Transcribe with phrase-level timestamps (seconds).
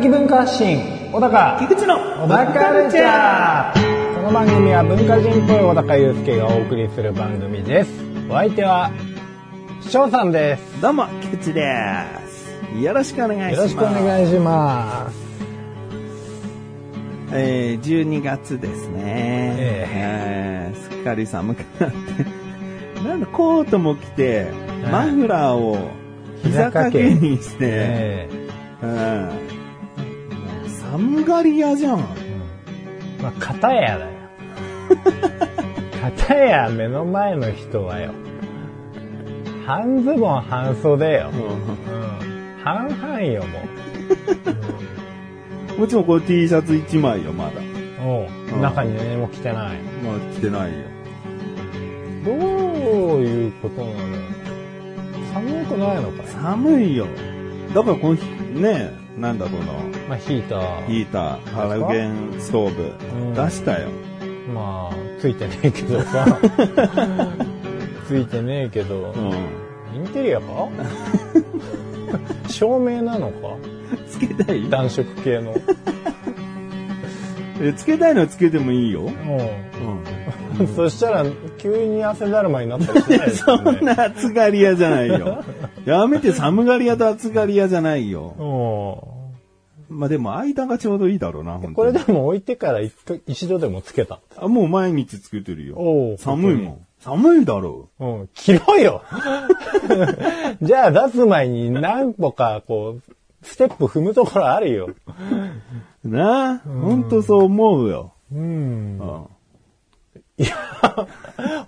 [0.00, 0.80] 的文化発信
[1.12, 7.90] 小高菊池の小高カルチャーこの番組は文化人っぽい小高祐介がお送りする番組です
[8.30, 8.90] お相手は
[9.82, 11.62] 翔さんですどうも、菊池で
[12.26, 12.80] す。
[12.80, 13.56] よろしくお願いします。
[13.56, 15.16] よろしくお願いします
[17.32, 19.02] えー、12月ですね。
[19.58, 23.02] ええーすっかり寒くなって。
[23.06, 25.90] なんだ、コートも着て、はいマフラーを
[26.42, 28.28] 膝掛けにして、え
[28.82, 29.49] うん。
[30.90, 32.00] 寒がり屋じゃん。
[32.00, 32.02] え
[33.22, 34.10] まあ片やだよ。
[36.02, 38.10] 片や目の前の人はよ。
[39.66, 43.60] 半ズボン半袖よ、うん、半々よも
[45.78, 47.50] もちろんこれ T シャツ1枚よ、まだ。
[48.04, 48.26] うおう。
[48.52, 48.60] うん。
[48.60, 49.58] 中に何も着てない。
[49.58, 50.76] まあ着てないよ。
[52.24, 53.94] どういうことなの？
[55.32, 56.26] 寒くないのかい？
[56.26, 57.06] 寒いよ。
[57.72, 58.24] だからこの日、
[58.60, 59.66] ね、なんだろうな。
[60.08, 60.86] まあヒーター。
[60.86, 63.34] ヒーター、ハロゲンストーブ、うん。
[63.34, 63.88] 出したよ。
[64.54, 66.38] まあついてねえけどさ。
[68.08, 69.30] ついてねえけど、うん。
[69.94, 70.68] インテリアか？
[72.48, 73.56] 照明なのか？
[74.08, 74.68] つけたい？
[74.70, 75.54] 暖色系の
[77.60, 79.02] えつけたいのはつけてもいいよ。
[79.02, 80.64] ううん。
[80.64, 81.24] んそしたら
[81.58, 85.44] 急に汗だるまになったりしないですそよねんな暑がり屋じゃないよ。
[85.84, 88.34] やめて寒がり屋と暑がり屋じゃないよ。
[89.88, 95.74] うまあでも間がちょうどいいだろうな、ん本当にこれでも置いてから一度一度でもつけたあ、もう毎日つけてるよ。
[95.78, 96.86] おう寒いもん。
[97.00, 99.02] 寒いだろうん、着ろよ
[100.60, 103.02] じゃあ出す前に何歩かこう、
[103.42, 104.86] ステップ踏むところあるよ。
[104.86, 104.96] う。
[106.08, 108.12] なあ、ほんとそう思うよ。
[108.32, 109.04] うんう。
[109.04, 109.26] ん。
[110.38, 110.56] いや、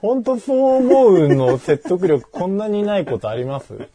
[0.00, 3.74] 本当そう思うの説得力こんなにないことあります？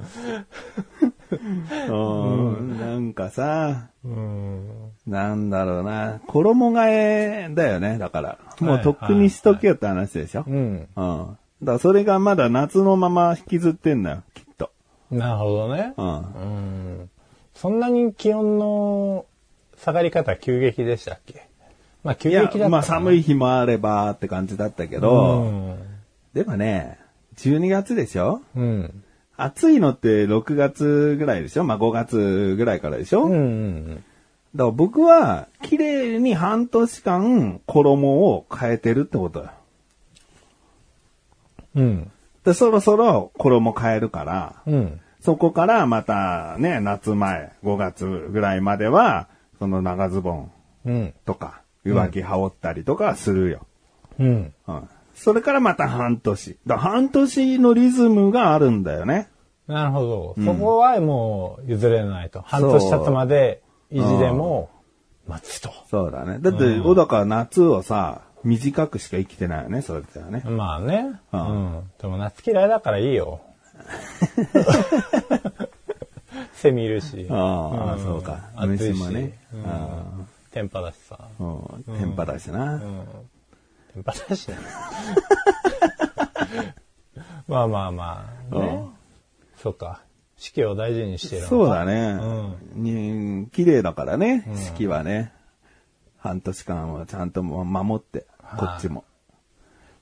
[1.89, 2.79] うん。
[2.79, 4.69] なんかさ、うん。
[5.07, 6.19] なんだろうな。
[6.27, 8.37] 衣替えだよね、だから。
[8.59, 10.43] もうとっくにしとけよって話でしょ？
[10.47, 10.55] うん。
[10.55, 10.87] うん。
[10.95, 14.69] だからそれがまだ夏のまま引きずってんだよ、きっと。
[15.11, 15.93] なるほどね。
[15.97, 16.07] うん。
[16.07, 17.09] うん。
[17.57, 19.25] そんなに気温の
[19.77, 21.47] 下がり方急激でしたっけ？
[22.03, 22.69] まあ急激だった。
[22.69, 25.77] まあ寒い日もあればって感じだったけど、うん。
[26.33, 26.99] でもね、
[27.37, 28.41] 12月でしょ？
[28.55, 29.03] うん。
[29.35, 31.63] 暑いのって6月ぐらいでしょ？
[31.63, 33.85] まあ5月ぐらいからでしょ、うん。
[33.85, 34.01] う
[34.55, 34.71] だかん。
[34.71, 39.49] ら僕は綺麗に半年間衣を変えてるってことよ。
[41.75, 42.11] うん。
[42.43, 45.01] で、そろそろ衣変えるから、うん。
[45.27, 49.27] そこからまたね、夏前、5月ぐらいまでは、
[49.59, 50.51] その長ズボン
[50.85, 51.13] うん。
[51.25, 53.67] とか、上着羽織ったりとかするよ。
[54.19, 54.53] うん。
[54.69, 54.89] うん。
[55.15, 56.57] それからまた半年。
[56.65, 59.27] だから半年のリズムがあるんだよね。
[59.67, 60.45] なるほど。
[60.45, 62.41] そこはもう譲れないと。
[62.43, 63.61] 半年経つまで
[63.91, 64.69] 意地でも
[65.27, 65.71] 待つと。
[65.89, 66.39] そうだね。
[66.39, 70.41] だって、小高は夏をさ、短くしか生きてないよね、それってはね。
[70.45, 71.19] まあね。
[71.33, 71.91] ううんん。
[72.01, 73.41] でも夏嫌いだからいいよ。
[76.53, 77.27] セミいるし。
[77.29, 78.49] ああ、んそうか。
[78.55, 79.37] 暑いし虫もね。
[79.53, 80.03] うんあ
[80.51, 81.17] 天パだしさ。
[81.19, 81.83] あうん。
[81.99, 82.75] 天パだしな。
[82.75, 83.05] うん。
[83.93, 84.57] 天パだしね。
[87.47, 88.87] まあまあまあ。
[89.57, 90.01] そっか。
[90.37, 92.17] 四季を大事にしてるそうだね。
[92.75, 95.33] うに綺麗だからね、四季はね。
[96.17, 98.25] 半年間はちゃんと守って、
[98.57, 99.03] こっちも。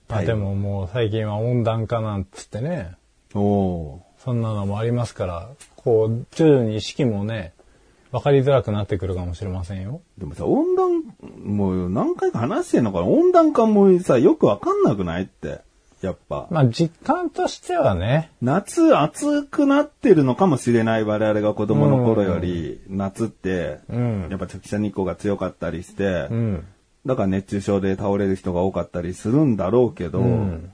[0.08, 2.96] まあでももう最近は温暖化なんつってね。
[3.36, 7.54] おおそんなのもありますから、こう、徐々に四季もね、
[8.12, 10.02] 分かりづらくなってくるかもしれませんよ。
[10.18, 10.22] ー。
[10.22, 11.04] でもさ、温暖、
[11.44, 13.06] もう何回か話してんのかな？
[13.06, 15.60] 温暖化もさ、よくわかんなくないって。
[16.02, 16.48] やっぱ。
[16.50, 26.68] まあ実感としてはね、夏暑くなってるのかもしれない我々が子供の頃より、夏って、うんやっぱ直射日光が強かったりして、うん。
[27.06, 30.72] だから熱中症で倒れる人が多かったりするんだろうけど、うん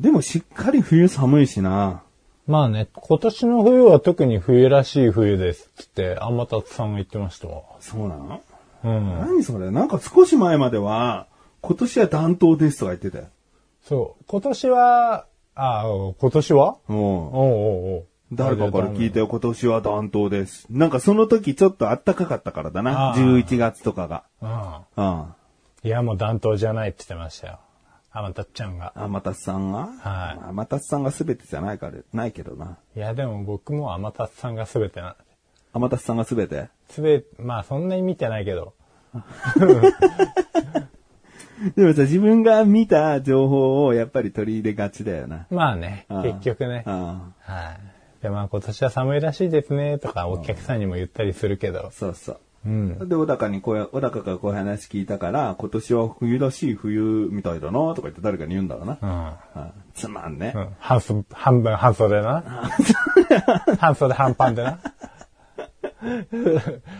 [0.00, 2.02] でもしっかり冬寒いしな。
[2.46, 7.62] まあね、今年の冬は特に冬らしい冬ですっつって、天達さんが言ってましたわ。
[7.80, 8.40] そうなの、
[8.82, 9.20] うん。
[9.20, 9.70] 何それ？
[9.70, 11.26] なんか少し前までは、
[11.60, 13.26] 今年は暖冬ですとか言ってたよ。
[13.82, 14.24] そう。
[14.26, 16.76] 今年は、ああ、今年は？
[16.88, 20.66] うんおうおうおう誰かから聞いてよ、今年は暖冬です。
[20.70, 23.10] なんかその時ちょっと暖かかったからだな。
[23.10, 24.24] あー11月とかが。
[24.40, 25.34] ああ
[25.84, 25.88] うん。
[25.88, 27.58] いや、もう暖冬じゃないって言ってましたよ。
[28.12, 28.92] 天達ちゃんが。
[28.96, 29.88] 天達さんが？
[30.00, 32.78] はい天達さんが全てじゃないから、ないけどな。
[32.96, 35.16] いや、でも僕も天達さんが全てな。
[35.72, 36.68] 天達さんが全て？
[36.88, 38.74] すべ、まあそんなに見てないけど。
[39.56, 39.66] で
[41.76, 45.46] でもさ、自分が見た情報をやっぱり取り入れがちだよな。
[45.50, 46.84] まあね、うん結局ね。
[46.86, 46.92] うん。
[46.94, 47.32] は
[48.20, 48.22] い。
[48.22, 51.90] で、まあ今年は寒いらしいですね、とかお客さんにも言ったりするけど。
[51.92, 52.40] そうそう。
[52.66, 53.08] うん。
[53.08, 58.98] で、小高にこうや、小高からこういう話聞いたから、今年は冬らしい冬みたいだな、とか言って誰かに言うんだろうな。
[59.00, 59.06] う
[59.58, 59.62] ん。
[59.62, 60.52] うんつまんね。
[60.54, 60.68] うん。
[60.78, 62.44] 半袖、半分半袖な。
[63.78, 64.78] 半袖半パンでな。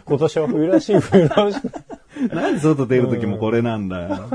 [0.06, 2.34] 今年は冬らしい冬らしい。
[2.34, 4.28] なんで外出る時もこれなんだよ。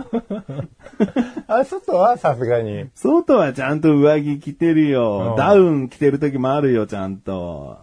[1.48, 2.90] あ、外はさすがに。
[2.96, 5.32] 外はちゃんと上着着てるよ。
[5.32, 7.78] うんダウン着てる時もあるよ、ちゃんと。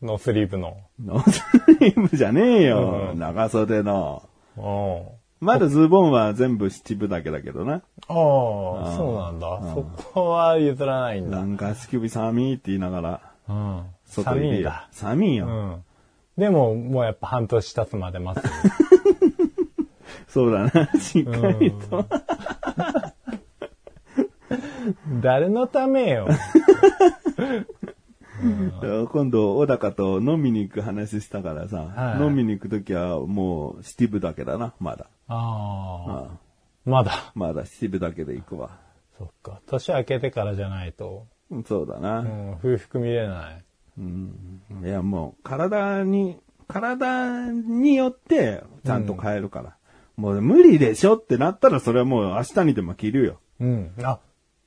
[0.00, 0.76] ノースリーブの。
[1.04, 1.42] ノース
[1.80, 3.10] リーブじゃねえよ。
[3.12, 4.22] うん長袖の。
[4.56, 5.22] うん。
[5.44, 7.74] まだズボンは全部七分だけだけどな。
[7.74, 9.60] ああ、そうなんだ。
[9.74, 9.82] そ
[10.12, 11.38] こは譲らないんだ。
[11.38, 13.82] なんか足首寒いって言いながら、うん。
[14.04, 14.88] 寒いんだ。
[14.92, 15.46] 寒いうよ。
[15.46, 15.84] ん。
[16.38, 18.44] でも、もうやっぱ半年経つまで待つ。
[20.32, 20.70] そうだな、
[21.00, 22.06] しっかりと。
[25.20, 26.28] 誰のためよ。
[29.12, 35.06] 今度、小高と飲みに行く話したからさ、はい飲みに行くときはもう七分だけだな、まだ。
[35.28, 36.38] ああ。
[36.84, 37.32] まだ。
[37.34, 38.78] まだ七分だけで行くわ。
[39.18, 39.60] そっか。
[39.66, 42.20] 年明けてからじゃないと、うんそうだな。
[42.20, 43.64] うん、冬服見れない。
[43.98, 49.76] うんいや、もう、体に、体によって、ちゃんと変えるから。
[50.16, 53.40] もう、無理でしょってなったら、それはもう明日にでも着るよ。
[53.60, 53.92] うん。
[54.02, 54.18] あ、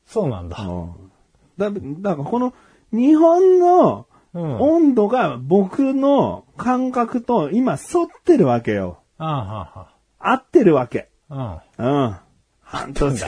[0.05, 0.57] そうなんだ。
[0.61, 1.11] うん
[1.57, 2.53] だ、だからこの、
[2.91, 8.99] 日本のうん温度が僕の感覚と今沿ってるわけよ。
[9.17, 9.25] あ
[9.73, 9.89] あ、は
[10.19, 11.09] 合ってるわけ。
[11.29, 11.83] あ、はあ。
[11.83, 12.15] うん。
[12.61, 13.23] 半年。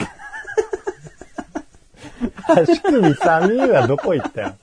[2.48, 4.54] 足首寒いはどこ行ったよ。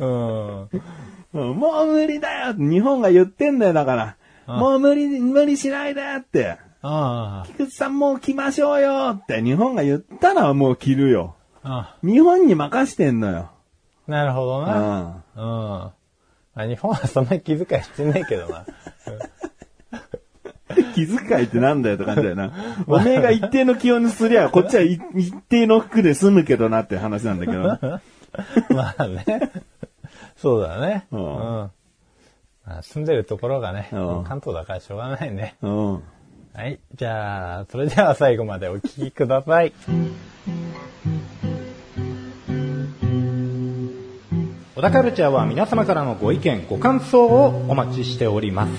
[0.00, 0.60] うん。
[1.34, 4.16] うんもう無理だよ日本が言ってんだよ、だから。
[4.46, 6.58] うんもう無理、無理しないでって。
[6.82, 11.34] あ菊池さんもう来ましょうよって日本が言ったらもう着るよ。
[11.62, 13.50] あ、あ日本に任してんのよ。
[14.08, 14.10] あ。
[14.10, 15.00] なるほどうな。
[15.00, 15.24] ん。
[15.36, 15.92] うん。
[16.56, 18.64] あ日本はそんな気遣いしてないけどな。
[20.94, 22.52] 気遣いってなんだよって感じだよな。
[22.86, 27.62] おめえが一定の気温にすりゃ、こっちはい一定の服で済むけどなって話なんだけど。
[28.74, 29.24] まあね。
[30.36, 31.06] そうだね。
[31.10, 31.26] ううんん。
[31.28, 31.70] ま
[32.78, 35.56] あ住んでるところがね、うん関東だからしょうがないね。
[35.62, 35.94] うん。
[36.54, 36.78] はい。
[36.94, 39.72] じゃあ、それでは最後までお聞きください。
[44.76, 48.72] 小田カルチャーは皆様からのご意見、ご感想をお待ちしております。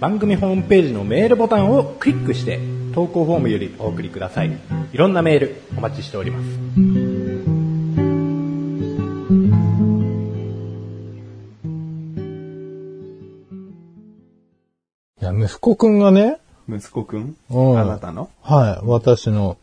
[0.00, 2.58] 番組ホームページのメールボタンをクリックして、
[2.92, 4.50] 投稿フォームよりお送りください。
[4.92, 6.46] いろんなメールお待ちしております。
[15.22, 16.38] いや、息子くんがね、
[16.68, 17.36] 息子くん？
[17.50, 18.30] うんあなたの？
[18.42, 19.58] はい、私の、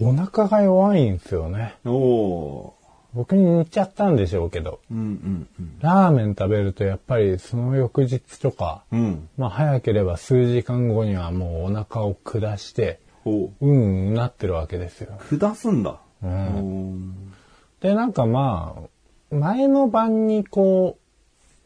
[0.00, 1.76] お腹が弱いんですよね。
[1.84, 2.74] おお
[3.14, 4.94] 僕に似ちゃったんでしょうけど、ー。
[4.94, 9.00] うんうんラーメン食べるとやっぱりその翌日とか、うん。
[9.00, 9.28] うん。
[9.36, 15.18] まあ早ければ数時間後にはもうお腹を下して、ほうんうんなってるわけですよ。
[15.32, 15.38] う。
[15.38, 16.00] 下すんだ。
[16.22, 18.76] うおん、ーで、なんかま
[19.30, 20.98] あ、前の晩にこ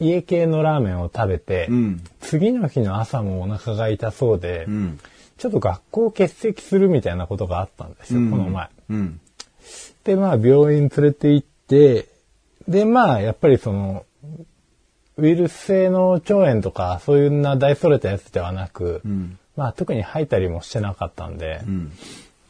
[0.00, 2.04] う、家系のラーメンを食べて、うん。
[2.20, 4.98] 次の日の朝もお腹が痛そうで、うん。
[5.36, 8.68] ちょっと学校を欠席するみたいなことがあったんですよ、この前。
[8.90, 9.20] うん。
[10.04, 12.08] で、まあ、病院連れて行って、
[12.68, 14.04] で、まあ、やっぱりその、
[15.16, 19.38] ウイルス性の腸炎とか、そういうな大それたやつではなく、うん。
[19.56, 21.92] まあ、特に吐いたりもしてなかったんでう、ん。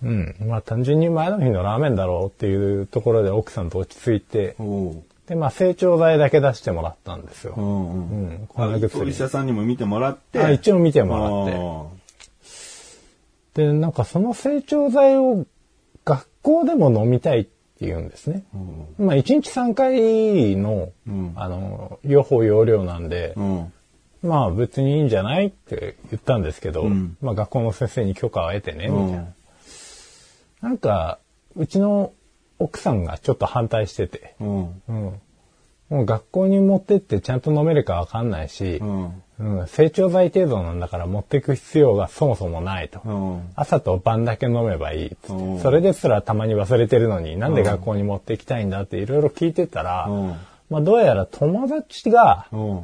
[0.03, 4.57] うん、まあ、単純に前の日のラーメンだろうっていうところで奥さんと落ち着いて。
[5.27, 7.55] で、まあ、成長剤だけ出してもらったんですよ。
[7.57, 8.29] うんうん。
[8.29, 10.41] うん、あ粉薬お医者さんにも見てもらって。
[10.41, 11.93] あ一応見てもらっ
[13.55, 13.63] て。
[13.63, 15.47] で、なんかその成長剤を学
[16.45, 18.45] 校でも飲みたいって言うんですね。
[18.99, 23.73] まあ、1日3回の、うんあの、用法用量なんで、うん。
[24.23, 29.19] まあ別にいいんじゃないって言ったんですけど、うんまあ学校の先生に許可を得てね、みたいな。
[29.19, 29.35] うん
[30.65, 31.19] なんか、
[31.57, 32.15] うちの
[32.59, 34.83] 奥さんがちょっと反対してて、うん。
[34.89, 35.21] うん。
[35.91, 39.23] もう学校に持ってってちゃんと飲めるかわかんないしう、ん。
[39.39, 43.01] うん、成長剤程度なんだから持っていく必要がそもそもないと。
[43.05, 43.43] うん。
[43.57, 50.35] 朝と晩だけ飲めばいいっつってうんそれですらたまに忘れてるのになんで学校に持っていきたいんだっていろいろ聞いてたら、うん
[50.71, 52.83] まあどうやら友達が、うん。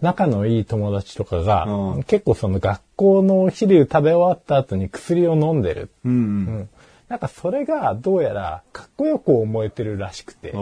[0.00, 5.90] 仲のいい友達とかが、うん結構その学校のお昼食べ終わった後に薬を飲んでる。
[6.04, 6.08] う。
[6.08, 6.68] うんん。
[7.08, 10.52] なんかそれがどうやらかっこよく思えてるらしくて、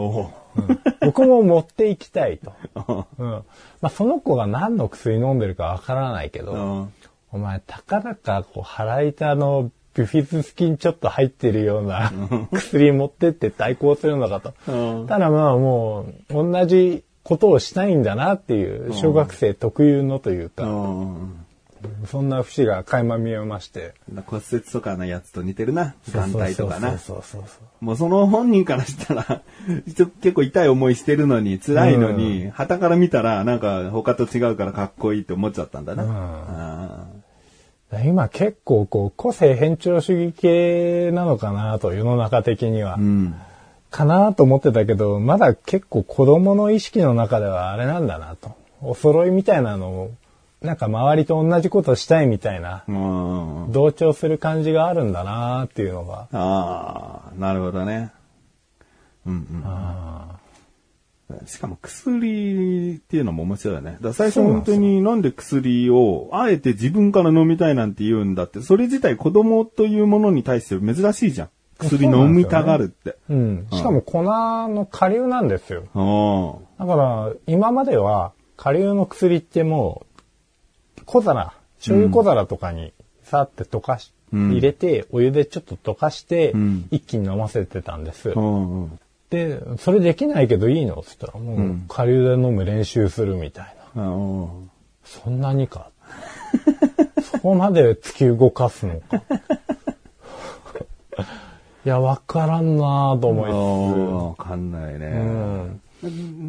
[0.56, 1.06] おお。
[1.06, 3.06] 僕も持っていきたいと。
[3.18, 3.30] ううん。
[3.30, 3.44] ま
[3.82, 6.92] あその子が何の薬飲んでるかわからないけど、ん。
[7.32, 12.12] お前、たかだか、こう、腹痛のビフィズス菌ちょっと入ってるような
[12.52, 14.54] 薬持ってって対抗するのかと。
[14.70, 21.46] うんただまあもう、同じことをしたいんだなっていう、小学生特有のというか、うん。
[22.06, 23.94] そんな節が垣間見えまして。
[24.26, 25.94] 骨折とかのやつと似てるな。
[26.12, 26.98] 眼帯とかな。
[26.98, 27.71] そうそうそうそう。
[27.82, 29.42] もうその本人からしたら、
[29.84, 37.08] 結構痛い思いしてるのに、辛いのに、旗から見たら、なんか他と違うからかっこいいって思っちゃったんだな。
[38.04, 42.98] 今結構こう、個性偏重主義系なのかなと、世の中的には。
[42.98, 43.34] ーうん。
[43.90, 48.52] かなと思ってたけど、まだ結構子供の意識の中ではあれなんだなと。
[48.80, 50.10] お揃いみたいなのを、
[50.62, 53.72] なんか周りと同じことしたいみたいな、うん。
[53.72, 56.28] 同調する感じがあるんだなっていうのが。
[56.32, 58.12] ああ、なるほどね。
[59.26, 59.62] うんうん。
[59.64, 60.38] あ
[61.46, 63.96] しかも薬っていうのも面白いよね。
[64.00, 71.48] だ最初本当になんで薬を、あえて自分から飲みたいなんて言うんだって、それ自体子供というものに対して珍しいじゃん。
[71.78, 73.16] 薬飲みたがるって。
[73.30, 73.66] ーうん。
[73.72, 75.84] しかも粉の下流なんですよ。
[75.94, 80.11] あだから、今までは下流の薬ってもう、
[81.04, 82.92] 小皿、醤油小皿とかに
[83.24, 88.30] さって溶かし、うん入れて、お湯でちょっと溶かして、うん一気に飲ませてたんです。
[88.30, 88.32] あ。
[88.34, 88.98] うんうん。
[89.30, 90.94] で、それできないけどいいの？
[90.94, 94.04] って言ったら、もう、下流で飲む練習するみたいな。
[95.04, 95.90] そんなにか？
[97.22, 99.22] そこまで突き動かすのか？
[101.84, 103.56] いや、わからんなぁと思いあー
[104.28, 105.00] わかんないつつ。
[105.00, 105.08] うね。
[105.10, 105.80] ん。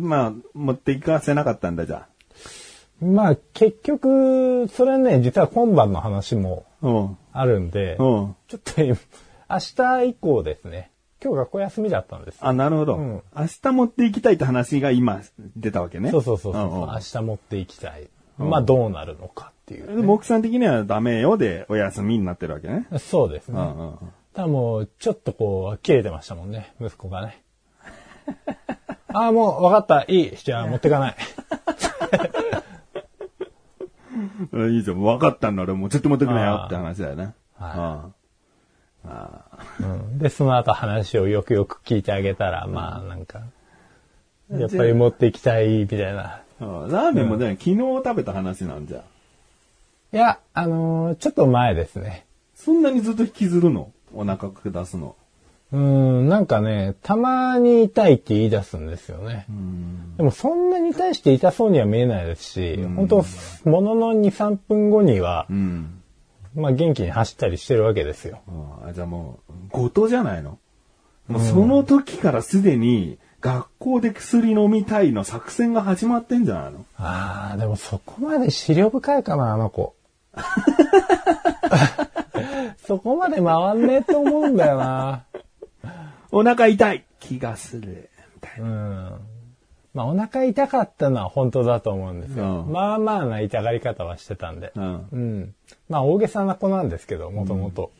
[0.07, 2.05] まあ、持っていかせなかったんだ、じゃ
[3.01, 6.65] まあ、結局、それね、実は今晩の話も
[7.33, 7.45] あ。
[7.45, 8.35] るんで、うん。
[8.47, 8.97] ちょっと今、
[9.49, 10.91] 明日以降ですね、
[11.23, 12.47] 今日学校休みだったんですよ。
[12.47, 12.95] あ、なるほど。
[12.95, 15.21] うん明日持っていきたいって話が今
[15.55, 16.11] 出たわけね。
[16.11, 18.09] そうそうそうそう、んん明日持っていきたい。
[18.37, 22.87] まあ、どうなるのかっていう、でも奥さん的にはダメよでお休みになってるわけね。
[22.99, 23.59] そうですね。
[23.59, 23.97] うんうん
[24.33, 27.43] ただもう、ちょっとこう、切れてましたもんね、息子がね。
[29.09, 30.35] あ あ、もう、分かった、いい。
[30.35, 31.15] じゃあ、持ってかない。
[34.51, 34.73] うん。
[34.75, 35.01] いいじゃん。
[35.01, 35.75] 分かったんだろ。
[35.75, 37.33] もうちょっと持ってくなよって話だよね。
[37.55, 38.13] はうん
[39.05, 39.41] あ
[39.81, 43.41] うん、で、その後話をよくよく聞いてあげたら、まあ、なんか、
[44.49, 46.41] やっぱり持っていきたい、みたいな。
[46.61, 49.03] あラーメンもね、昨日食べた話なんじゃ。
[50.13, 52.25] いや、あのーちょっと前ですね。
[52.55, 53.91] そんなにずっと引きずるの？
[54.13, 55.15] お腹下すの。
[55.73, 59.47] うん、なんかね、たまに痛いって言い出すんですよね。
[60.17, 63.25] でもそんなに対して痛そうには見えないですし、本当
[63.67, 65.99] ものの2、3分後には、うん。
[66.55, 68.41] まあ元気に走ったりしてるわけですよ。
[68.87, 70.59] あじゃあもう、ごとじゃないの？
[71.27, 76.85] もうその時からすでに、学校で薬飲みたいの作戦が始まってんじゃないの？
[76.97, 79.95] ああ、でもそこまで資料深いかな、あの子。
[82.85, 85.23] そこまで回んねえと思うんだよな。
[86.31, 88.09] お腹痛い気がする。
[88.35, 89.19] みたいなうん。
[89.93, 92.61] まあお腹痛かったのは本当だと思うんですよ。
[92.65, 94.71] うんまあまあな痛がり方はしてたんで。
[94.75, 95.55] うんうん。
[95.89, 97.91] まあ大げさな子なんですけど、もともと。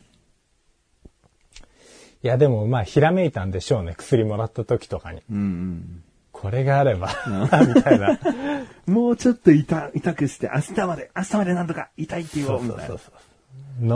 [2.22, 3.94] いやでもまあひらめいたんでしょうね。
[3.96, 5.22] 薬もらった時とかに。
[5.30, 7.08] うんこれがあれば、
[7.74, 8.18] みたいな。
[8.86, 8.94] うん。
[8.94, 12.96] もうちょっと痛、痛くして、明日まで、明日までなんとか痛いって言おう、みたいな。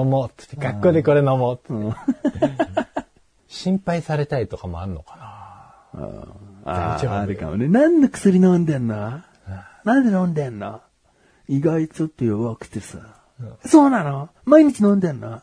[0.00, 1.94] 飲もうって、学校でこれ飲もうってうん
[3.48, 5.24] 心配されたいとかもあんのかな
[6.64, 7.66] あ大丈夫あ、あるかもね。
[7.66, 9.22] 何の薬飲んでんの？
[9.84, 10.82] なんで飲んでんの？
[11.48, 12.98] 意外ちょっと弱くてさ。
[13.64, 14.28] そうなの？
[14.44, 15.40] 毎日飲んでんの？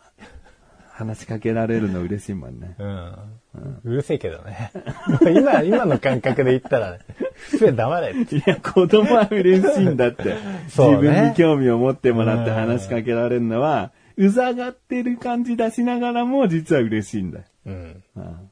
[0.91, 2.75] 話しかけられるの嬉しいもんね。
[2.79, 3.41] うん。
[3.83, 4.71] うるせえけどね。
[5.35, 6.99] 今、今の感覚で言ったら、ね、
[7.35, 8.37] ふえ黙れって。
[8.37, 10.37] いや、子供は嬉しいんだって。
[10.69, 17.45] そうね自分に興味を持ってもらって話しかけられるのは、うざがってる感じ出しながらも実は嬉しいんだよ。
[17.65, 18.03] うん。
[18.15, 18.51] うん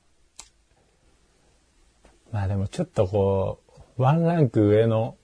[2.32, 3.60] まあでもちょっとこ
[3.98, 5.16] う、ワンランク上の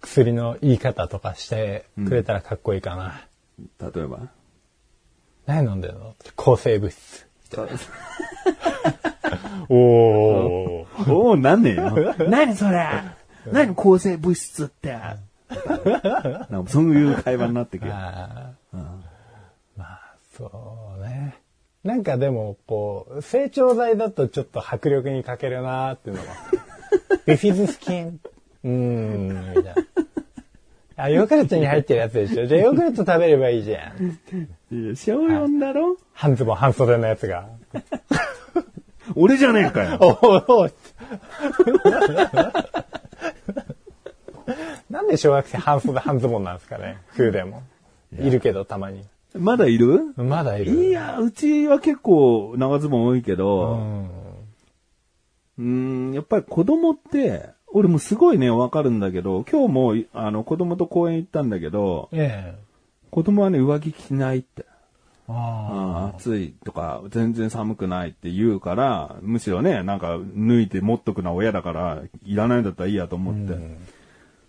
[0.00, 3.20] 薬の言い方とかしてくれたらかっこいいかな。
[3.80, 4.28] 例えば？
[5.46, 6.16] 何飲んでんの？
[6.34, 7.28] 抗生物質。
[9.68, 10.86] お お。
[11.08, 12.14] おお、なんねえよ。
[12.28, 12.84] 何それ？
[13.52, 14.98] 何抗生物質って？
[16.66, 17.92] そういう会話になってくる。
[17.92, 18.56] ま
[19.78, 21.36] あ、そうね。
[21.86, 26.26] なんかでも、こう、成長剤だとちょっと迫力に欠けるなーっていうのは。
[27.26, 28.20] ビフィズスキン。
[28.64, 29.74] うーん、みたいな。
[30.96, 32.46] あ、ヨーグルトに入ってるやつでしょ？
[32.46, 34.04] じゃあヨーグルト食べればいいじゃん。
[34.74, 35.96] いや小4だろ？
[36.14, 37.46] 半ズボン、半袖のやつが。
[39.14, 39.98] 俺じゃねえかよ。
[40.02, 40.06] お
[40.52, 40.70] おお
[44.90, 46.98] なんで小学生半袖、半ズボンなんですかね？
[47.16, 47.62] 風でも。
[48.18, 49.04] いるけど、たまに。
[49.38, 50.14] まだいる？
[50.16, 54.10] まだいるいや、うちは結構長ズボン多いけうど、ん。
[55.58, 55.64] うー
[56.10, 62.58] ん、やっぱり子供って、俺もすごいね、わかるんだけど、今日も、あの、子供と公園行ったんだけど、ええ。
[63.10, 64.64] 子供はね、上着着ないって。
[65.28, 73.58] あああ暑いとか、全然寒くないって言うから、むしろね、なんか、脱いで持っとくのは親だから、いらないんだったらいいやと思って。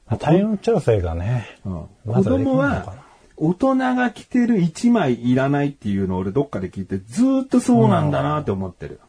[0.08, 0.18] あ。
[0.18, 1.46] 体温調整がね。
[1.66, 2.94] うん子供は、
[3.38, 9.00] 大人が着てる1枚いらないっていうのを俺どっかで聞いて、ずーっとそうなんだなって思ってる。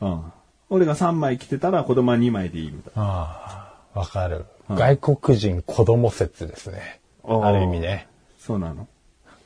[0.00, 0.22] うん。
[0.70, 4.46] 俺が3枚着てたら子供は2枚でいいみたいああ、わかる。
[4.68, 7.00] 外国人子供説ですね。
[7.24, 8.06] ある意味ね。
[8.38, 8.86] そうなの？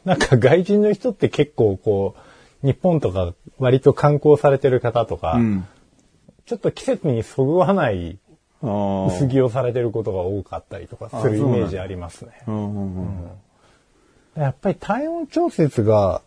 [0.04, 2.14] なんか外人の人って結構こ
[2.62, 5.66] う、日本とか割と観光されてる方とか、うん。
[6.44, 8.18] ちょっと季節にそぐわない
[8.60, 12.32] 薄着をされてることが多かったりとかするイメージありますね。
[12.46, 13.30] うんうんうん
[14.36, 16.22] やっぱり体温調節が、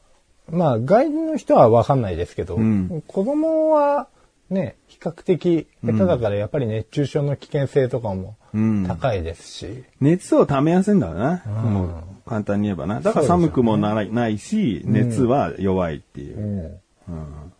[0.49, 4.07] まあ外人の人はわかんないですけど、ん子供は
[4.49, 11.43] ね、比較的下手だからやっぱり熱中症の危険性とかもうん高いですし、熱を溜めやすいんだろうな。
[11.45, 13.01] もう簡単に言えばな。
[13.01, 17.11] だから寒くもならないし、熱は弱いっていうう。
[17.11, 17.53] ん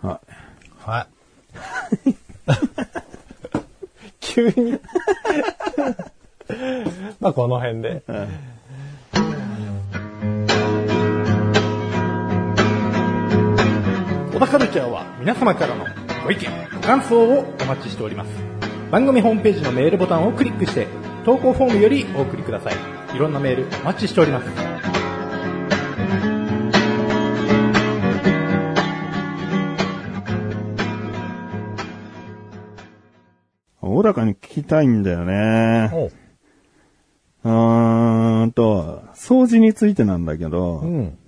[0.00, 0.26] はい。
[0.80, 1.06] は
[2.06, 2.14] い。
[4.20, 4.78] 急に。
[7.20, 8.02] まあこの辺で。
[14.32, 15.86] 小田カルチャーは皆様からの
[16.24, 18.30] ご意見、ご感想をお待ちしております。
[18.90, 20.86] 番組ホームページのメールボタンをクリックして、
[21.24, 22.74] 投稿フォームよりお送りください。
[23.14, 24.50] いろんなメールお待ちしております。
[33.80, 36.10] おおらかに聞きたいんだよね。
[37.44, 41.18] うーんと、掃除についてなんだけど、うん。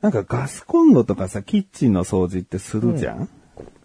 [0.00, 3.28] なんかガスコンロとかさ、キッチンの掃除ってするじゃん、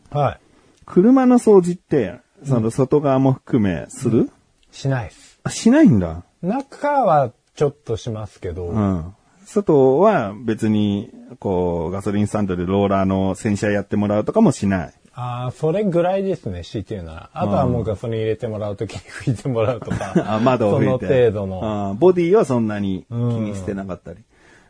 [0.10, 0.39] はい。
[0.86, 4.29] 車の掃除って、その外側も含め、する、
[4.71, 5.39] しないです。
[5.43, 6.23] あ、しないんだ。
[6.41, 9.15] 中はちょっとしますけど、うん。
[9.45, 14.93] 外は別に、こう、ガソリンスタンドでローラーの洗車やってもらうとかもしない。
[15.13, 17.30] ああ、それぐらいですね、強いて言うなら。
[17.34, 20.36] あとはもうガソリン入れてもらうときに拭いてもらうとか。
[20.36, 21.06] あ窓を拭いて。
[21.06, 21.89] その程度の。
[21.89, 24.19] あボディはそんなに気にしてなかったり。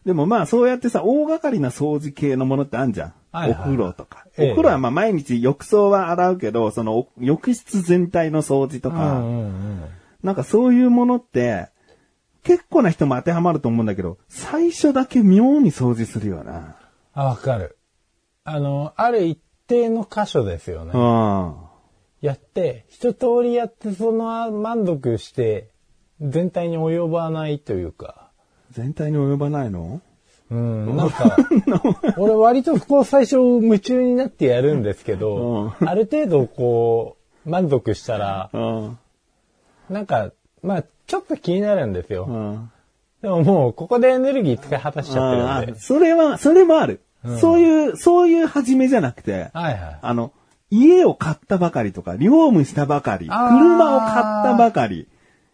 [0.05, 3.13] でもまあそうやってさ、大掛かりな掃除系のものってあんじゃん。
[3.31, 4.25] はいはいお風呂とか。
[4.37, 9.81] ええお風呂はまあ毎日浴槽は洗うけど、そのお浴室全体の掃除とか、うんうんうん。
[10.23, 11.69] なんかそういうものって、
[12.43, 16.75] 結構な人も当てはまると思うんだけど、最初だけ妙に掃除するよな。
[17.13, 17.77] あ、わかる。
[18.43, 19.39] あの、ある一
[19.71, 20.91] 定の箇所ですよね。
[20.93, 21.55] うん。
[22.21, 25.69] やって、一通りやって、その満足して、
[26.21, 28.29] 全体に及ばないというか。
[28.71, 30.01] 全体に及ばないの？
[30.51, 31.05] うん、な？
[31.05, 31.37] んか、
[32.17, 38.99] 俺割とこう最初夢中になってやるんですけど、ある程度こう、満足したら、うん。
[39.89, 40.31] なんか、
[40.61, 42.25] まあ、ちょっと気になるんですよ。
[42.25, 42.71] うん。
[43.21, 45.79] でももう、ここでエネルギー使い果たしちゃってるんで。
[45.79, 47.01] それは、それもある。
[47.39, 49.99] そういう、そういう始めじゃなくて、はいはい。
[50.01, 50.33] あの、
[50.69, 55.07] 家を買ったばかりとか、リフォームしたばかり、車を買ったばかり、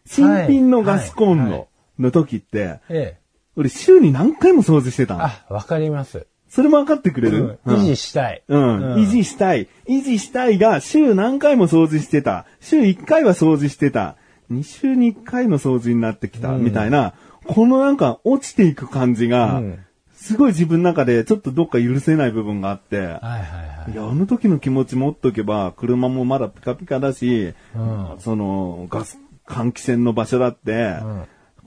[0.05, 1.67] 新品のガスコンはいはいロ
[1.99, 3.19] の時って、ええ。
[3.55, 5.25] 俺週に何回も掃除してたの。
[5.25, 6.27] あ、わかります。
[6.47, 8.43] それも分かってくれうんる、維持したい。
[8.47, 9.67] うん、維持したい。
[9.87, 12.45] 維持したいが、週何回も掃除してた。
[12.61, 14.15] 週1回は掃除してた。
[14.51, 16.51] 2週に1回の掃除になってきた。
[16.51, 17.13] みたいな、
[17.47, 19.79] このなんか落ちていく感じが、うん
[20.27, 23.91] すごい自分の中でちょっとどっか許せない部分があって、はいはいはい。
[23.93, 30.97] いや、あの時の気持ち持っとけば、車もまだピカピカだし、うんその、ガス、換気扇の場所だって、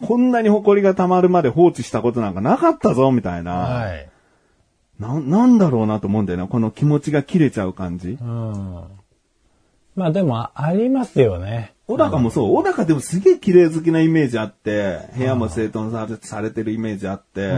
[0.07, 3.53] こんなに埃が溜まるまで放置したことなんかなかったぞ、みたいな。
[3.53, 4.11] はい。
[4.99, 6.47] な、なんだろうなと思うんだよね。
[6.47, 8.19] この気持ちが切れちゃう感じ。
[8.21, 8.85] うん。
[9.97, 11.73] まあでも、あありますよね。
[11.87, 12.57] 小高もそう。
[12.57, 17.51] 小高でもすげえ綺麗好きなイメージあって、部屋も整頓されされてるイメージあって、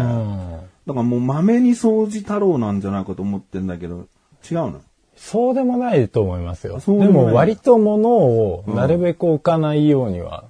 [0.86, 1.10] だかうん。
[1.10, 4.06] らもう豆に掃除太郎なんじゃないかと思ってんだけど、
[4.50, 4.80] 違うの？
[5.16, 6.80] そうでもないと思いますよ。
[6.80, 10.44] でもでも割と物をなるべく置かないようには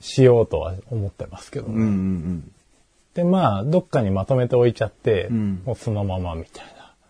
[0.00, 1.74] しようとは思ってますけどね。
[1.74, 1.80] うん。
[1.80, 2.50] うんうん
[3.14, 6.64] で、まあ、どっかにまとめて置いちゃって、んもうそのままみたい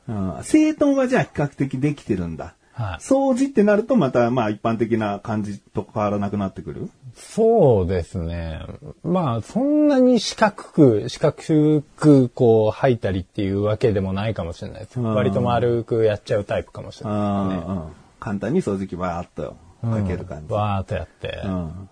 [0.08, 0.30] うん。
[0.36, 2.54] あー整頓はじゃあ比較的できてるんだ。
[2.78, 2.84] な。
[2.84, 2.98] はい。
[2.98, 6.90] 掃除ってなるとまたまあ一般的な感じと変わらなくなってくる？
[7.14, 8.60] そうですね。
[9.04, 15.00] まあ、そんなに四角く、四角くこう吐いたりっていうわけでもないかもしれないです。
[15.00, 20.48] うん割と丸くやっちゃうタイプかもしれないあーうん簡単に掃除機バーっとかける感じ。
[20.48, 21.42] バーっとやって。
[21.44, 21.88] うん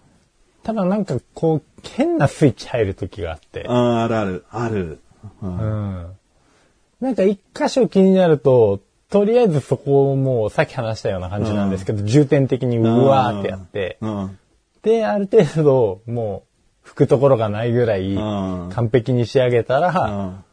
[0.65, 3.67] ただなんかこう、変なスイッチ入る時があって。
[3.69, 5.01] ああ、あるある、ある。
[5.43, 6.07] うんうん。
[7.01, 8.79] なんか一箇所気になると、
[9.13, 14.39] とりあえずそこをもうさっき話したような感じなんですけど、重点的にうわーってやって、うん。
[14.83, 16.45] で、ある程度も
[16.85, 20.45] う拭くところがないぐらいうん完璧に仕上げたら、うん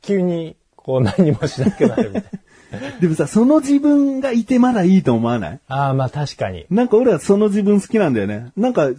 [0.00, 2.32] 急にこう何もしなくなるみたい
[2.70, 2.90] な。
[3.00, 5.60] でもさ、その自分がいてまだいいと思わない？
[5.66, 6.66] ああ、まあ確かに。
[6.70, 8.52] なんか俺はその自分好きなんだよね。
[8.56, 8.90] なんか、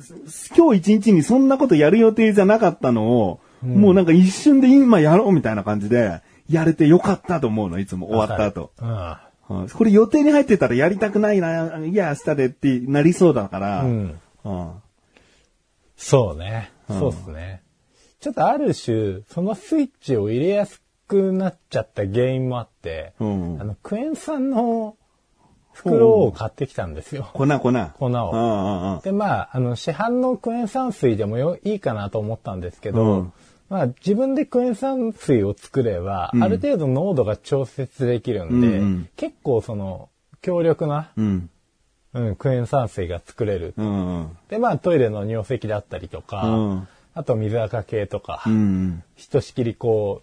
[0.57, 6.19] 今日一日にそんなことやる予定じゃなかったのを、もうなんか一瞬で今やろうみたいな感じで、
[6.49, 8.71] やれてよかったと思うの、いつも終わった後。
[8.81, 8.89] うん。
[8.89, 14.19] うんこれ予定に入ってたらやりたくないな、いや、明日でってなりそうだから、うん。
[14.43, 14.71] うん
[15.97, 16.71] そうね。
[16.87, 17.61] うんそうですね。
[18.19, 24.95] ちょっとある種、そのスイッチを入れやすくなっちゃった原因もあって、うんあの、クエン酸の
[25.71, 27.29] 袋を買ってきたんですよ。
[27.33, 27.57] 粉粉。
[27.57, 29.01] 粉粉を。
[29.03, 33.33] で、まあ、あの、市販のクエン酸水でもよいいかなと思ったんですけど、うん
[33.69, 40.09] まあ、自分でクエン酸水を作れば、うんある程度濃度が調節できるんで、うんうん結構その、
[40.41, 41.49] 強力な、うん。
[42.13, 43.73] うん、クエン酸水が作れる。
[43.77, 44.37] うんうん。
[44.49, 49.03] で、まあ、トイレの尿石だったりとか、うんあと水垢系とか、うん。
[49.15, 50.21] ひとしきりこ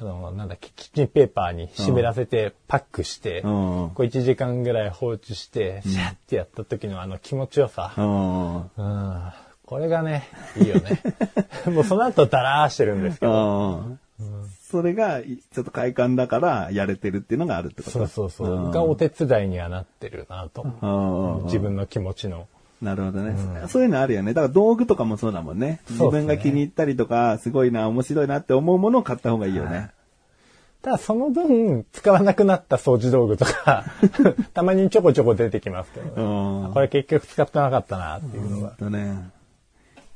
[0.00, 7.92] う、あの、なんだっけ、キッチンペーパーに湿らせてパックして、うんうんこう1時間ぐらい放置して、シャッてやった時のあの気持ちよさ。
[9.70, 9.76] うん。
[9.76, 11.02] うんこれがね、いいよね。
[11.72, 13.76] もうその後ダラーしてるんですけど。
[13.76, 14.00] うん
[14.70, 17.90] それが、いちょっと快感だから、やれてるっていうのがあるってこと？
[17.90, 18.68] そうそうそう。
[18.68, 20.64] んがお手伝いにはなってるなと。
[20.80, 22.46] うんうん自分の気持ちの。
[22.80, 23.36] なるほどね、
[23.68, 24.32] そういうのあるよね。
[24.32, 25.80] だから道具とかもそうだもんね。
[25.90, 29.90] 自分が気に入ったりとか、すごいな、面白いなって思うものを買った方がいいよね。
[30.82, 33.84] ただその分、使わなくなった掃除道具とか、
[34.54, 38.70] たまにちょこちょこ出てきますけど、うんね、これ結局使ってなかったなっていうのが。
[38.70, 39.30] とね。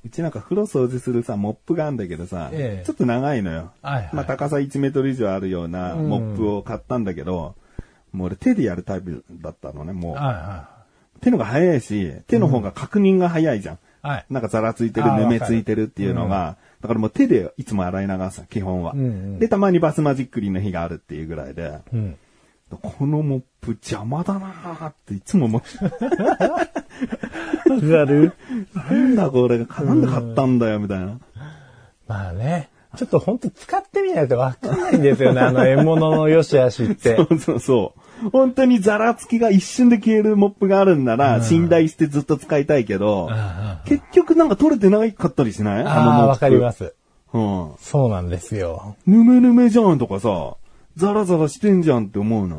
[0.04, 3.72] うちなんか風呂掃除するさ、モップがあるんだけどさ、ええちょっと長いのよ。
[3.82, 7.54] はいはいまあ高さ1メートル以上あるようなモップを買ったんだけど、
[8.12, 10.14] もう俺手でやるタイプだったのね、もう。
[10.14, 10.68] は
[11.20, 13.74] 手のが早いし、手の方が確認が早いじゃん。
[13.76, 14.16] いはい。
[14.16, 14.26] はい。
[14.28, 22.18] なんかザラついてる、あーぬめついてるっていうのが、だからもう手でいつも洗い流すの基本は、うんうんで、たまにバスマジックリンの日があるっていうぐらいで、うん。
[22.70, 25.62] このモップ邪魔だなーっていつも思
[27.81, 27.87] う。
[27.90, 28.33] やる？
[28.74, 31.18] なんだこれ、なんで買ったんだよ、みたいな。
[32.09, 32.70] まあね。
[32.96, 37.16] ちょっと本当使ってみないとわかんないんですよね、 あの獲物の良し悪しって。
[37.16, 37.94] そうそうそ
[38.27, 38.31] う。
[38.31, 43.29] 本当にザラつきが一瞬で消えるモップがあるんなら、信頼してずっと使いたいけど、
[43.87, 45.12] 結局なんか取れてない？
[45.12, 46.94] かったりしないのモッああ、プわかります。
[47.33, 47.70] うん。
[47.81, 48.94] そうなんですよ。
[49.07, 50.55] ぬめぬめじゃんとかさ、
[50.96, 52.57] ザラザラしてんじゃんって思うな。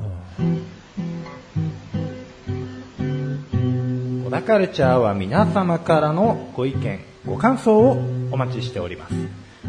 [4.26, 7.92] 小田カルチャーは皆様からのご意見、ご感想を
[8.32, 9.14] お待ちしております。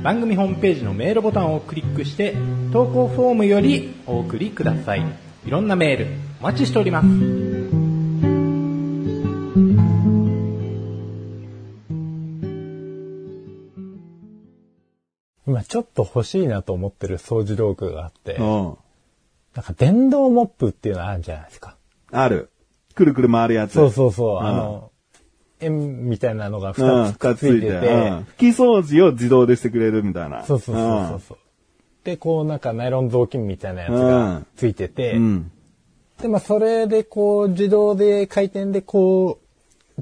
[0.02, 2.34] 番組ホームページのメールボタンをクリックして、
[2.72, 5.06] 投稿フォームよりお送りください。
[5.46, 6.08] いろんなメール、
[6.40, 7.65] お待ちしております。
[15.46, 18.76] 今ちょっと欲しいなと思ってる掃除道具があって、うん。
[19.54, 21.76] なんか電動モップっていうのあるんじゃないですか。
[22.12, 22.50] ある。
[22.94, 23.72] くるくる回るやつ。
[23.72, 24.42] そうそうそう。
[24.42, 24.90] んあの、
[25.60, 30.44] 円みたいなのがうん、2つくっついてて、うん拭き掃除を自動でしてくれるみたいな。
[30.44, 31.38] そうそうそうそうそう。
[32.04, 35.22] で、こうなんかナイロン雑巾みたいなやつがついてて、うん。
[35.22, 35.52] うん。
[36.20, 39.45] で、まあそれでこう自動で回転でこう、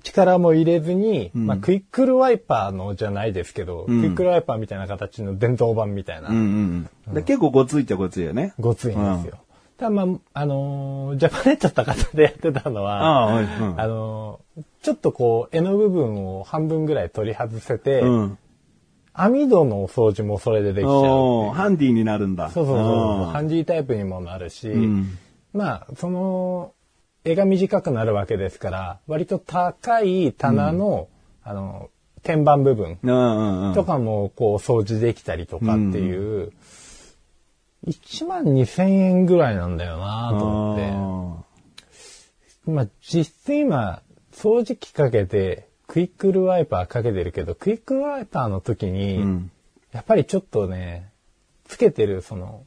[0.02, 7.14] 力も入れずに、まあクイックルワイパーのじゃないですけど、クイックルワイパーみたいな形の電動版みたいな、うんうん。
[7.14, 8.54] で結構ごついっちゃごついよね。
[8.58, 9.38] ごついんですよ。
[9.76, 18.38] ただまあ、あのージャパネット高田でやってたのは、ああはいうんあのーちょっとこう、柄の部分を半分ぐらい取り外せて、うん。
[19.16, 22.50] 網戸の掃除もそれでできちゃうハンディになるんだ。
[22.50, 23.32] そうそうそう。
[23.32, 25.16] ハんンディタイプにもなるし、ん
[25.52, 26.72] まあ、その、
[27.24, 31.08] 絵が短くなるわけですから、割と高い棚の、
[31.42, 31.90] あの、
[32.22, 33.74] 天板部分うんうんうん。
[33.74, 36.52] とかもこう掃除できたりとかっていう、
[37.86, 41.46] 1万2000円ぐらいなんだよなと思っ
[42.64, 42.70] て。
[42.70, 49.50] まあ、実質今、掃除機かけて、クイックルワイパーかけてるけど、クイックルワイパーの時に、ん
[49.92, 51.10] やっぱりちょっとね、
[51.66, 52.64] つけてるその、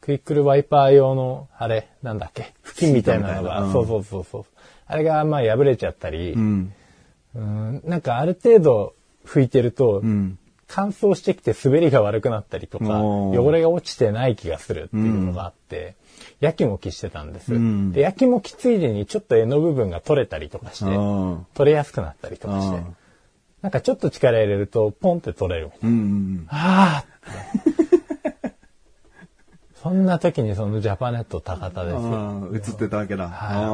[0.00, 4.44] クイックルワイパー用の、あれ、なんだっけ、布巾みたいなのが、そうそうそうそう。
[4.86, 6.72] あれがまあ破れちゃったり、うん。
[7.34, 7.82] うん。
[7.84, 10.38] なんかある程度拭いてると、ん。
[10.72, 15.96] 乾燥してきて滑りが悪くなったりとか、汚れが落ちてない気がするっていうのがあって、
[16.38, 17.52] やきもきしてたんです。
[17.52, 17.90] ん。
[17.90, 22.76] で、やきもきついでにちょっと柄の部分が取れたりとかして、うん取れやすくなったりとかして。
[22.76, 22.96] うん。
[23.62, 25.72] なんかちょっと力入れると、ポンって取れる。
[25.82, 27.79] うんうんああ
[29.82, 32.00] そんな時にそのジャパネット高田ですよ。
[32.00, 32.54] うん。
[32.54, 33.28] 映ってたわけだ。
[33.28, 33.70] はいうん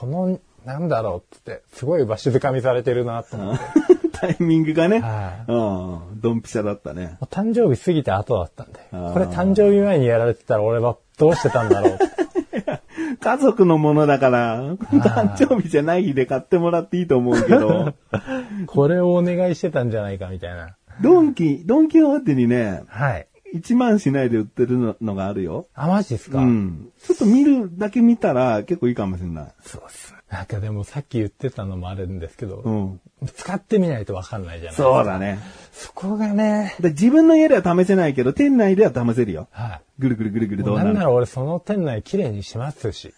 [0.00, 3.64] この、なんだろうって、すごいわしづかみされてるなと思って。
[4.12, 5.00] タイミングがね。
[5.00, 6.20] はいうん。
[6.20, 7.18] ドンピシャだったね。
[7.30, 8.80] 誕生日過ぎて後だったんで。
[8.90, 11.98] これ誕生日前にやられてたら俺はどうしてたんだろう。
[13.20, 17.92] 家族のものだから、誕生日じゃない日で買ってもらっていいと思うけど、
[18.66, 20.76] これをお願いしてたんじゃないかみたいな。
[21.02, 23.26] ドンキ、ドンキホーテにね、はい。
[23.54, 25.66] 1万しないで売ってるののがあるよ。
[25.74, 26.92] あ、マジですか、うん。
[27.02, 29.54] ちょっと見るだけ見たら結構いいかもしれない。
[29.62, 30.14] そうっす。
[30.30, 33.00] なんかでもさっき言ってたのもあるんですけど、うん。
[33.34, 34.88] 使ってみないとわかんないじゃないですか。
[34.88, 35.40] そうだね。
[35.72, 39.48] そこがね、で自分の家では試せないけど、店内では試せるよ。
[39.50, 39.80] はい。
[39.98, 43.12] ぐるぐるぐるぐるどうなるなんなら俺その店内綺麗にしますし。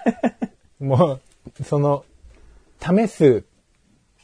[0.78, 1.20] も
[1.58, 2.04] う、その、
[2.80, 3.44] 試す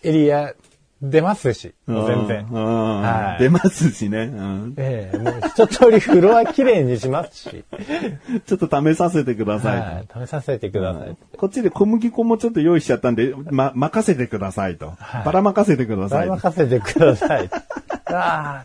[0.02, 0.54] エリア
[1.02, 2.46] 出ますし、全然。
[2.50, 4.30] うんうんはい出ますしね。
[4.32, 7.64] うんええもう一通りフロア綺麗にしますし。
[8.46, 9.80] ちょっと試させてください。
[9.80, 10.26] はい。
[10.26, 11.16] 試させてください。
[11.36, 14.92] こっちで小麦粉もちょっと用意しちゃったんで、ま、任せてくださいと。
[14.98, 16.34] はいばらまかせてくださいと。
[16.34, 17.50] 任せてください。
[18.06, 18.64] あ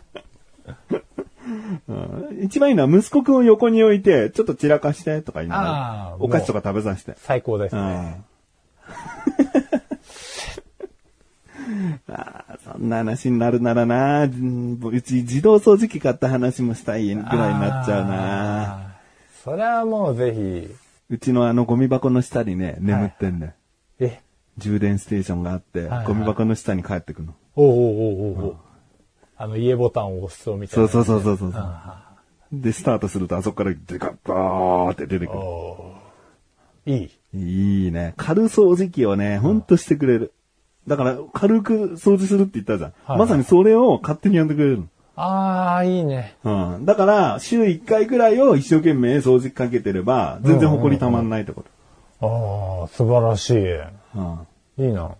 [1.88, 5.64] うん一番いいのは息子くんを横に置いて、ちょっと散らかしてとか言いながあ
[6.10, 7.14] らーお菓子とか食べさせて。
[7.16, 8.22] 最高ですうね。
[11.70, 14.28] ん あーそんな話になるならな、う
[15.00, 18.96] ち自動掃除機買った話もしたいぐらいになっちゃうな。
[19.44, 20.74] それはもうぜひ、
[21.10, 23.52] うちのあのゴミ箱の下にね、眠ってんだよ。
[23.98, 24.20] え、
[24.58, 27.34] 充電ステーションがあって、はいゴミ箱の下に帰ってくの。
[27.56, 28.56] おうおうおうおうおう
[29.36, 30.88] あの、家ボタンを押すとみたいな。
[30.88, 31.62] そうそうそうそうそう。
[31.62, 32.08] あ
[32.52, 35.76] で、スタートするとあそこからデカッバーって出てくー
[36.86, 37.00] る。
[37.00, 37.10] いい。
[37.34, 38.14] いいね。
[38.16, 40.32] 軽掃除機をね、ほんとしてくれる。
[40.88, 42.92] だから、軽く掃除するって言ったじゃん。
[43.04, 46.36] はいまさにそれを勝手にやってくれるああ、いいね。
[46.44, 46.76] の。
[46.76, 46.84] うん。
[46.84, 51.64] だから、週1回ぐらいを一生懸命掃除機かけてれば、全然埃たまんないってこ
[52.20, 53.54] ああ、素晴らしい。
[54.14, 54.46] と。
[54.78, 54.86] うん。
[54.86, 55.16] いいな。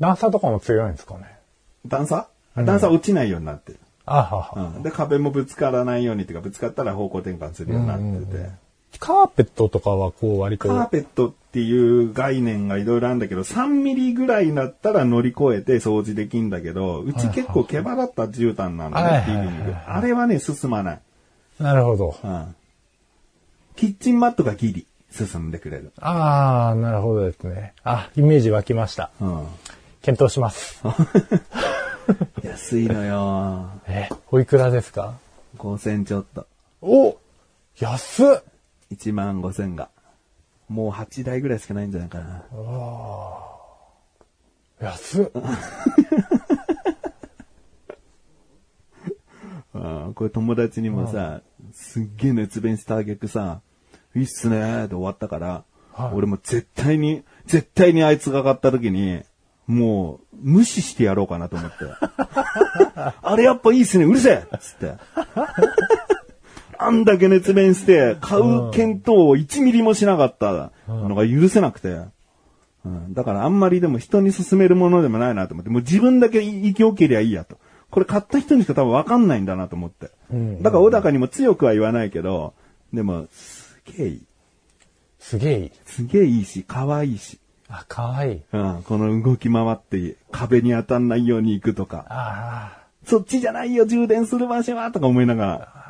[0.00, 1.38] 段差とかも強いんですかね。
[1.86, 2.28] 段差？
[2.56, 3.80] 段差落ちないようになってる。
[4.06, 4.72] あはは。
[4.76, 4.82] うん。
[4.82, 8.50] で、壁もぶつからないようにっていうか、ぶつかったら方向転換するようになってて。
[8.98, 10.68] カーペットとかはこう割と。
[10.68, 19.74] カーペットっていう概念がいろいろあるんだけど、3ミリぐらいだったら乗り越えて掃除できんだけど、うち結構毛羽立った絨毯なんだね、リビング。
[19.86, 21.00] あれはね、進まない。
[21.58, 22.16] なるほど。
[22.22, 22.54] うん。
[23.76, 25.92] キッチンマットがギリ進んでくれる。
[26.00, 27.72] ああ、なるほどですね。
[27.82, 29.10] あ、イメージ湧きました。
[29.20, 29.46] うん。
[30.02, 30.82] 検討します。
[32.44, 33.70] 安いのよ。
[33.88, 35.14] え、おいくらですか
[35.56, 36.46] ？5000ちょっと。
[36.82, 37.16] お
[37.78, 38.42] 安っ
[38.92, 39.88] 1万5000が。
[40.68, 42.44] もう8台ぐらいしかないんじゃないかな。
[44.80, 45.30] 安っ
[49.74, 49.78] う
[50.08, 50.14] ん。
[50.14, 53.60] これ友達にもさ、すっげえ熱弁したあげくさ、
[54.14, 59.22] いいっすねーで終わったから、はい俺も絶対に、絶対にあいつが買った時に、
[59.66, 61.76] もう、無視してやろうかなと思って。
[62.94, 64.94] あれやっぱいいっすね、うるせえっつって。
[66.78, 72.00] あんだけ熱弁して、買う検討を1ミリもしなかったのが許せなくて。
[72.84, 77.58] うん、だからあんまりでも人に勧めるものでもないなと思って、もう自分だけ生きよけりゃいいやと。
[77.90, 80.10] これ買った人にしか多分わかんないんだなと思って。
[80.34, 82.54] んだから小高にも強くは言わないけど、
[82.92, 84.22] でも、すげえいい。
[85.18, 85.72] すげえいい。
[85.84, 87.38] すげえいいし、可愛いし。
[87.68, 88.40] あ、かわいい。
[88.52, 95.87] うん、この動き回って壁に当たんないように行くとか、あそっちじゃないよ、充電する場所はとか思いながら。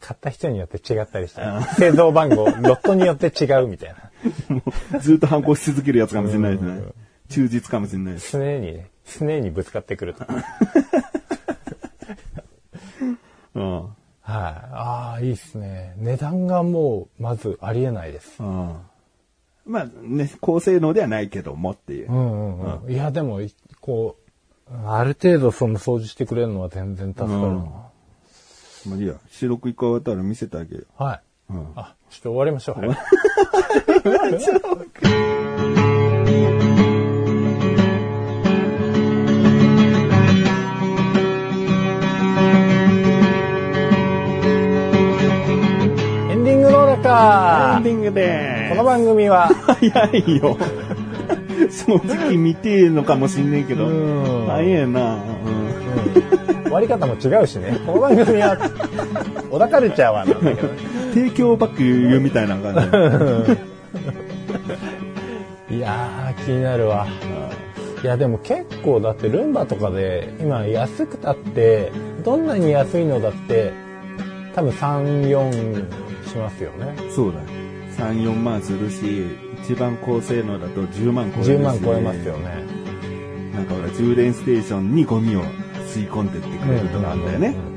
[0.00, 1.42] あ、買った人によって違ったりして。
[1.76, 4.10] 製造番号、ロットによって違うみたいな。
[5.00, 6.82] ずっと反抗し続けるやつかもしれないですね。
[7.28, 8.32] 忠実かもしれないです。
[8.38, 10.24] 常にね、常にぶつかってくると。
[10.28, 10.44] はい。
[13.54, 13.88] うん。
[14.28, 15.94] ああ、いいっすね。
[15.98, 18.42] 値段がもう、まずありえないです。
[18.42, 18.76] うん。
[19.64, 22.14] まあね、高性能ではないけどもっていうう。
[22.14, 22.92] んうんうん。
[22.92, 24.26] いや、でも、いこう、
[24.86, 27.90] ある程度その掃除してくれるのは全然助かるな。
[28.86, 31.04] うんまあいいや、収録一回終わったら見せてあげるよ。
[31.04, 31.20] はい。
[31.50, 32.80] うんあ、ちょっと終わりましょう。
[32.80, 32.98] はい
[46.30, 50.56] エンディングのだエかンディングでこの番組は、早いよ。
[51.70, 54.46] 正直見てえのかもしんねえけどうん。
[54.46, 55.18] 早えな。
[56.64, 57.78] 終わり方も違うしね。
[57.86, 58.56] この番組は、
[59.50, 60.78] 小田カルチャーはなんだけどね。
[61.14, 62.74] 提供バック言うみたいな感
[65.68, 65.74] じ。
[65.76, 67.06] いやー、気になるわ。
[68.02, 71.90] いやでも結構だってルンバとかで今安くたって
[72.24, 73.72] どんなに安いのだって
[74.54, 77.40] 多分34しますよねそうだ。
[77.96, 79.26] 3、4万するし、
[79.62, 81.50] 一番高性能だと10万超えるし。
[81.52, 82.36] 10万超えますよ。
[82.38, 82.64] ね
[83.54, 85.42] なんかほら、充電ステーションにゴミを
[85.86, 87.54] 吸い込んでってくれるとかあんだよね。
[87.70, 87.76] うん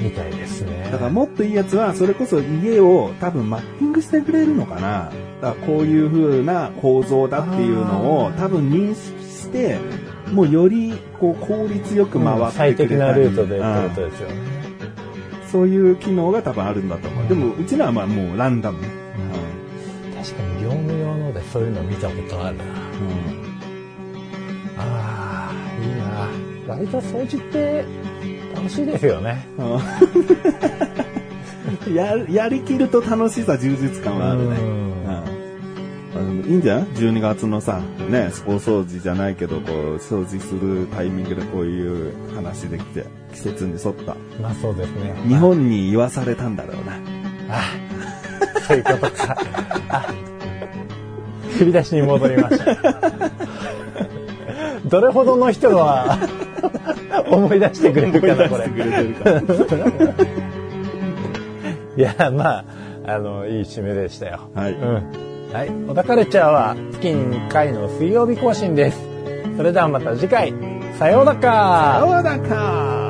[0.00, 5.10] みたいですねだからもっといいやつは、それこそ家を多分マッピングしてくれるのかな。
[5.40, 9.78] だからこういう風な構造だっていうのを多分認識して、
[10.32, 14.57] もうよりこう効率よく回ってくれたり、最適なルートでってうんことですよね
[15.50, 17.28] そういう機能が多分あるんだと思う。
[17.28, 18.88] でもうちのはまあもうランダムね。
[20.16, 22.64] 確かに業務用のでそういうの見たことあるな。
[22.64, 22.70] うん。
[24.76, 25.88] ああいい
[26.66, 26.74] な。
[26.74, 27.84] 割と掃除って
[28.54, 29.46] 楽しいですよね。
[29.56, 29.78] うん。
[31.94, 34.56] ややりきると楽しさ、充実感はあるね。
[36.48, 44.16] いいんじゃん ?12 月のさ、ね、大掃除じゃないけど、こう、掃除するタイミングでこういう話できて、季節に沿った。
[44.40, 45.14] まあそうですね。
[45.28, 46.98] 日本に言わされたんだろうな。
[47.50, 47.64] あ
[48.66, 49.36] そういうことか。
[49.90, 50.06] あ
[51.58, 52.64] 振り出しに戻りました。
[54.86, 56.18] どれほどの人は
[57.30, 58.68] 思い出してくれるかなこれ。
[61.94, 62.64] いやまあ
[63.04, 64.48] あのいい締めでしたよ。
[64.54, 64.72] はい。
[64.72, 65.70] うんはい。
[65.70, 68.98] 小田カルチャーは月に2回の水曜日更新です。
[69.56, 70.52] それではまた次回。
[70.98, 73.07] さようだかさようだか